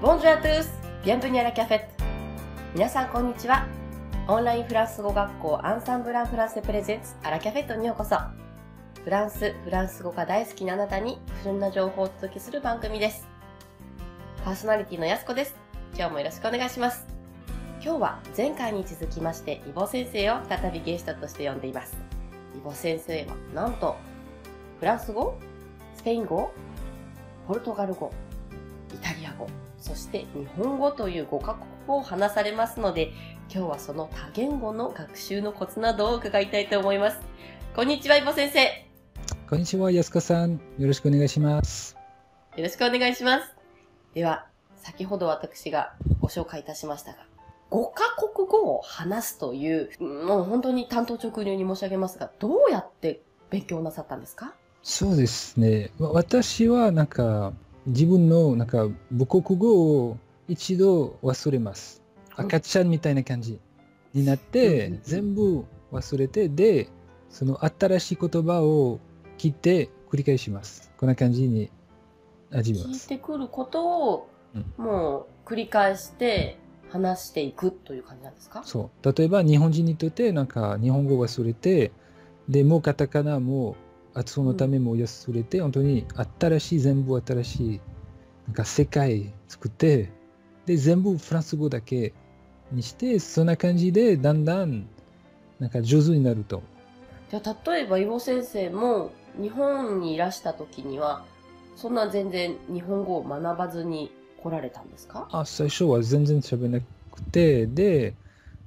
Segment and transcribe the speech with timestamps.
[0.00, 0.68] Bonjour à tous!
[1.02, 1.88] Bienvenue à la cafette!
[2.72, 3.66] 皆さんこんにちは。
[4.28, 8.16] オンラインフランス語学校アンサンブランフランスプレゼンツアラキャフェットにようこそ。
[9.02, 13.26] フランス、フランス語が大好きなあなたに不純な情報をお届けする番組です。
[14.44, 15.56] パーソナリティのやすこです。
[15.96, 17.04] 今日もよろしくお願いします。
[17.82, 21.96] 今日は前回に続きましてイボ先生を再びゲストとして呼んでいます。
[22.56, 23.96] イボ先生はなんと
[24.78, 25.36] フランス語、
[25.96, 26.52] スペイン語、
[27.48, 28.12] ポルトガル語、
[28.94, 33.12] イタリア語、そして日本語という5カ国語を話されますので、
[33.52, 37.18] 今日はその多言語の学習のコツなどを伺いたいと思います。
[37.74, 38.86] こんにちは、イボ先生。
[39.48, 40.60] こんにちは、安子さん。
[40.78, 41.96] よろしくお願いします。
[42.56, 43.54] よろしくお願いします。
[44.14, 44.46] では、
[44.76, 47.18] 先ほど私がご紹介いたしましたが、
[47.70, 53.20] 5カ国語を話すという、もう本当に担当直入に申し上げますが、どうやって
[53.50, 54.54] 勉強なさったんですか？
[54.82, 55.90] そうですね。
[55.98, 57.52] 私はなんか
[57.86, 62.02] 自分のなんか母国語を一度忘れます。
[62.36, 63.58] 赤ちゃんみたいな感じ
[64.14, 66.88] になって、全部忘れて、で、
[67.30, 69.00] その新しい言葉を
[69.38, 70.90] 聞いて繰り返します。
[70.98, 71.70] こんな感じに
[72.50, 73.08] 味ます。
[73.08, 74.28] 聞いてくることを、
[74.76, 76.58] もう繰り返して
[76.90, 78.62] 話していくという感じなんですか？
[78.64, 79.12] そう。
[79.12, 81.92] 例えば日本人にとってなんか日本語を忘れて、
[82.48, 83.76] で、もうカタカナも
[84.18, 86.04] 発音のためも忘れて、本当に
[86.40, 87.80] 新しい、全部新しい、
[88.48, 90.10] なんか世界作って、
[90.66, 92.12] で、全部フランス語だけ
[92.72, 94.88] にして、そんな感じでだんだん、
[95.60, 96.62] なんか上手になると。
[97.30, 101.24] じゃあ、例えば、イボ先生も日本にいらした時には、
[101.76, 104.10] そんな全然日本語を学ばずに
[104.42, 105.28] 来られたんですか？
[105.30, 106.80] あ最初は全然喋れな
[107.12, 108.14] くて、で、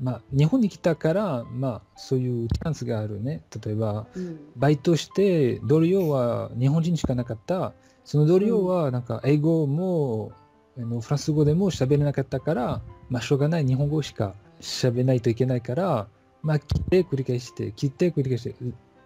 [0.00, 3.42] まあ、日本に来たから、まあ、そういうチャンスがあるね。
[3.64, 7.72] 例えば、うん、バイトして同僚は日本人しかなかった。
[8.04, 10.32] その同僚はなんか英語も、
[10.76, 16.08] あのフランス語でも喋れなかったから、まあ、しょうがない日本語しか喋らないといけないから、
[16.42, 18.54] まあ、切って繰り返して、切って繰り返して。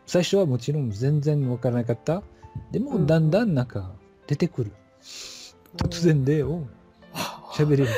[0.07, 2.23] 最初はもちろん全然わからなかった。
[2.73, 3.93] でも、だんだんなんか
[4.27, 4.73] 出てくる。
[5.77, 6.67] 突然で、お
[7.55, 7.89] 喋れる。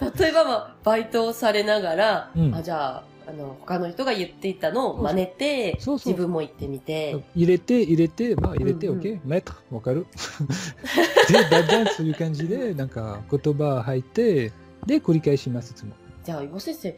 [0.00, 7.24] 例えば、まあ、バイトをされながら、うん、あじゃあ、あの、他の人が言っていたのを真似て、そうそう自分も言ってみて。
[7.34, 9.20] 入れて、入れて、まあ入れて、うんうん、OK?
[9.24, 10.06] メトわかる
[11.28, 14.52] で、だんだんそういう感じで、なんか言葉入って、
[14.86, 15.92] で、繰り返します、いつも。
[16.24, 16.96] じゃあ、岩先生、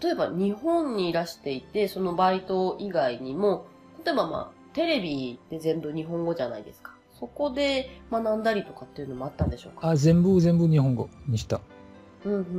[0.00, 3.66] 例えば日本にいらしていて、そのバイト以外にも、
[4.04, 6.92] 例えばまあ、テレビで全部日本語じゃないですか。
[7.18, 9.88] そこで学んだりとかっていうのもあったんでしょうか？
[9.88, 11.60] あ、全部、全部日本語にした。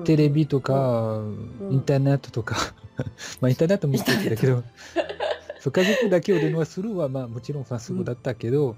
[0.05, 1.21] テレビとか、
[1.69, 2.55] インターネットとか。
[3.41, 4.63] まあインターネットも必要だけど。
[5.59, 8.75] そう家族だけを電話するはまあもちろんフランス語だったけど、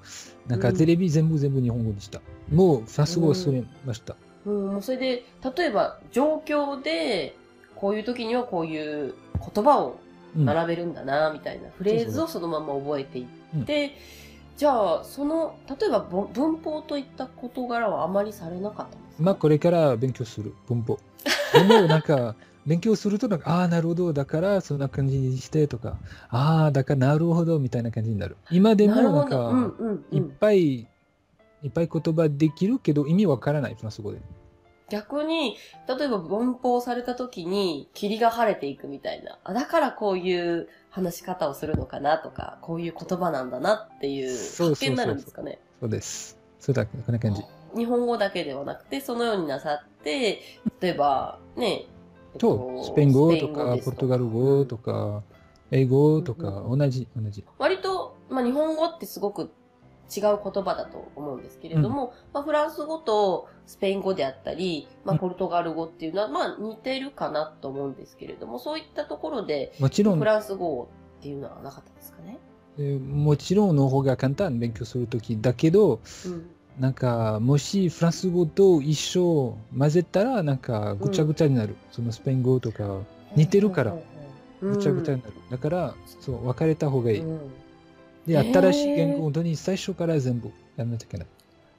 [0.47, 2.21] なんかテレビ全部全部日本語にした。
[2.51, 4.15] もうフランス語を忘れました。
[4.45, 7.35] うん、うん、それで、例えば状況で、
[7.75, 9.13] こういう時にはこういう
[9.53, 9.99] 言葉を
[10.35, 11.69] 並べるんだな、みたいな。
[11.77, 13.95] フレーズをそのまま覚えていって、
[14.59, 19.23] じゃあ、その、例えば文法といった事柄はあまりされなかったんですか？
[19.23, 20.99] まあ、これから勉強する、文法。
[21.55, 22.35] でも、なんか、
[22.67, 25.95] 勉強するとなんか、ああ、なるほど、だからそんな感じにしてとか、
[26.27, 28.35] ああ、だからなるほど、みたいな感じになる。
[28.51, 30.87] 今でもなんか、うんうんうん、いっぱい、い
[31.67, 34.19] っぱい言葉できるけど、意味わからない、フランス語で。
[34.89, 35.57] 逆に、
[35.87, 39.39] 例えば文法された時に霧が晴れていくみたいな。
[39.43, 45.59] あ、だからこういう話し方をするのかなとか、こういう言葉なんだなっていう発見になるんですかね。
[45.79, 46.37] そうです。
[46.59, 47.43] そうだ、こんな感じ。
[47.75, 50.41] 日本語だけではなくて、そのようになさって、
[50.81, 51.85] 例えば、ね、
[52.37, 55.23] と、スペイン語とか、ポルトガル語とか、
[55.71, 57.45] 英語とか、同じ、同じ。
[57.57, 59.51] 割と、まあ、日本語ってすごく
[60.15, 70.89] 違う言葉だと思うんですけれども、うん、まあ、フランス語とスペイン語であったり、まあ、ポルトガル語っていうのは、まあ、似てるかなと思うんですけれども、そういったところで、もちろん、フランス語
[71.19, 72.39] っていうのはなかったですかね？
[72.79, 75.39] えもちろんの方が簡単、勉強するとき。
[75.39, 81.69] だけど、うん、なんか、もしフランス語と一緒混ぜたら、なんか、ぐちゃぐちゃになる。
[81.69, 82.99] うん、そのスペイン語とか、
[83.35, 83.95] 似てるから、
[84.61, 85.33] ぐちゃぐちゃになる。
[85.51, 87.19] だから、そう、分かれた方がいい。
[87.19, 87.39] うん
[88.29, 91.27] で、新しい言語を本当に最初から全部やらないといけない。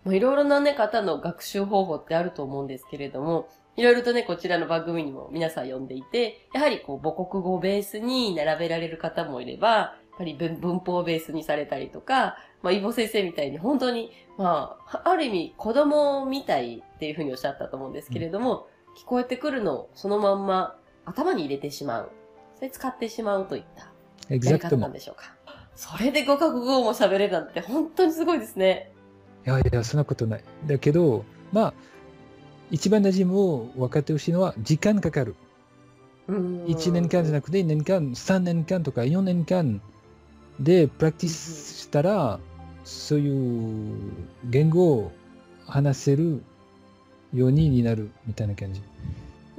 [0.04, 20.76] もういろいろなね、方の学習方法ってあると思うんですけれども、いろいろとね、こちらの番組にも皆さん読んでいて、やはりこう母国語をベースに並べられる方もいれば、やっぱり文法をベースにされたりとか、まあ、イボ先生みたいに本当に、まあ、ある意味子供みたいっていうふうにおっしゃったと思うんですけれども、うん、聞こえてくるのをそのまんま
[21.06, 22.12] 頭に入れてしまう。
[22.56, 23.90] それ使ってしまうといった
[24.28, 25.34] やり方なんでしょうか。
[25.76, 28.92] それで語学語も喋れるなんて本当にすごいですね。
[29.46, 30.44] いやいや、そんなことない。
[30.66, 31.74] だけど、まあ、
[32.70, 35.34] 一番大事も分かってほしいのは時間かかる。
[36.28, 39.80] 1年間じゃなくて2年間、3年間とか4年間
[40.60, 42.38] でプラクティスしたら、
[42.84, 44.12] そういう
[44.44, 45.12] 言語を
[45.66, 46.42] 話せる
[47.32, 48.82] ようになるみたいな感じ。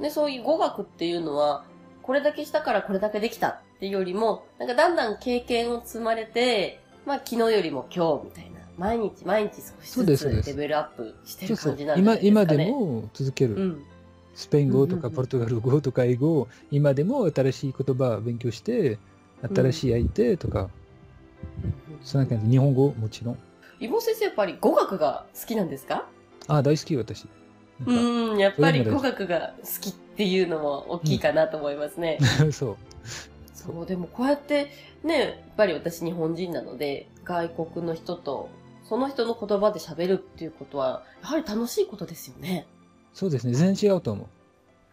[0.00, 1.64] で、そういう語学っていうのは、
[2.02, 8.50] これだけしたからこれだけできたっていうよりも、なんかだんだん経験を積まれて、まあ昨日よりも今日みたいな。
[8.78, 12.20] 毎日毎日少しずつレベルアップしてる感じなんですかね。
[12.26, 13.54] 今今でも続ける。
[13.54, 13.84] うん
[14.34, 18.98] スペイン語とかポルトガル語とか英語、今でも新しい言葉を勉強して、
[19.54, 20.70] 新しい相手とか、
[22.02, 22.50] そんな感じ。
[22.50, 23.38] 日本語もちろん。
[23.78, 26.08] イボ先生、やっぱり語学が好きなんですか？
[26.48, 27.26] あ、大好き、私。
[27.86, 32.18] うん、やっぱり語学が好きっていうのも大きいかなと思いますね。
[32.40, 32.76] うん、そう。
[33.54, 34.70] そう、でもこうやって
[35.04, 38.48] ね、やっぱり私日本人なので、外国の人と
[38.92, 42.66] その人の言葉で喋るっていうことは、やはり楽しいことですよね。
[43.14, 43.54] そうですね。
[43.54, 44.28] 全然違うと思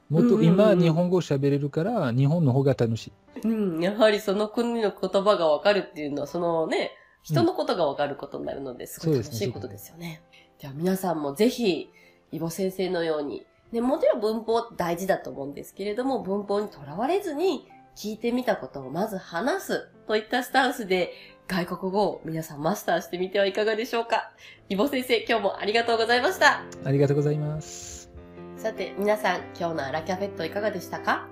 [0.10, 0.14] う。
[0.14, 3.12] もっと今、日本語喋れるから、日本の方が楽し
[3.44, 3.48] い。
[3.48, 3.84] うん。
[3.84, 6.92] やはりその国の言葉がわかるっていうのは、そのね、
[7.24, 10.22] 人のことがわかることになるので、すごい楽しいことですよね。
[10.62, 11.90] では皆さんもぜひ、
[12.32, 21.12] イボ先生のように、ね、もちろん文法大事だと思うんですけれども、文法にとらわれずに、聞いてみたことをまず話すといったスタンスで、
[21.48, 24.32] 外国語を皆さんマスターしてみてはいかがでしょうか。
[24.70, 26.64] イボ先生、今日もありがとうございました。
[26.86, 28.10] ありがとうございます。
[28.56, 31.28] さて、皆さん、今日のアラキャフェットいかがでしたか？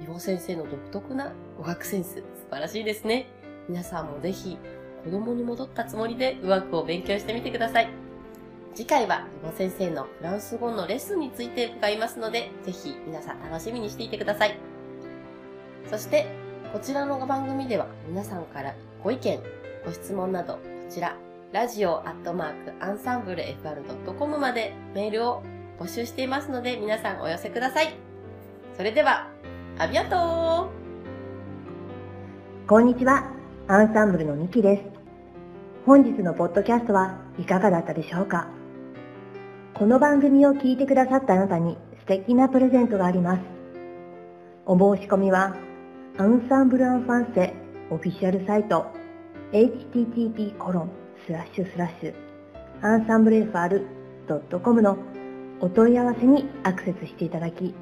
[0.00, 3.26] 伊保先生の独特な語学センス、素晴らしいですね。
[3.68, 4.58] 皆さんもぜひ、
[5.04, 7.88] 子供に戻ったつもりで語学を勉強してみてください。
[8.76, 14.58] 次回は、伊保先生のフランス語のレッスンについて伺いますので、ぜひ皆さん楽しみにしていてください。
[15.90, 16.26] そして、
[16.74, 19.40] こちらの番組では皆さんからご意見、
[19.86, 21.16] ご質問など、こちら、
[21.52, 25.42] ラジオアットマークアンサンブル FR.com までメールを
[25.80, 27.94] 募集していますので、皆さんお寄せください。
[28.76, 29.30] それでは、
[29.78, 30.68] アビアトー
[32.68, 33.32] こんにちは、
[33.68, 34.82] アンサンブルのミキです。
[35.86, 38.48] 本日のポッドキャストはいかがだったでしょうか？
[39.78, 43.42] この番組を聞いてくださったあなたに素敵なプレゼントがあります。
[44.64, 45.54] お申し込みは、
[46.16, 47.52] アンサンブルアンファンセ
[47.90, 48.86] オフィシャルサイト
[49.52, 50.90] http コロン
[51.26, 52.14] スラッシュスラッシュ
[52.80, 54.96] アンサンブル FR.com の
[55.60, 57.74] お問い合わせにアクセスしていただき、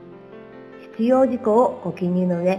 [0.97, 2.59] 必要事項をご記入の上、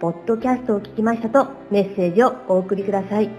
[0.00, 3.30] ポッドキャストを聞きましたとメッセージをお送りください。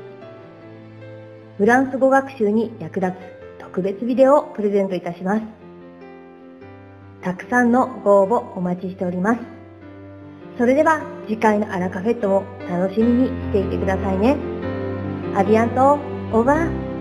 [1.58, 3.33] フランス語学習に役立つ
[3.74, 5.42] 特別ビデオをプレゼントいたします。
[7.24, 9.40] たくさんのご応募お待ちしております。
[10.60, 14.38] それでは次回のアラカフェットも楽しみにしていてくださいね。
[15.36, 15.94] アビアント、
[16.38, 16.93] オーバー。